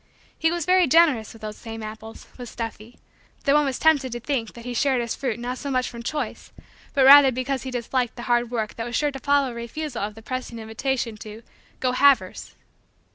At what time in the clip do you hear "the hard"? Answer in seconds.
8.15-8.49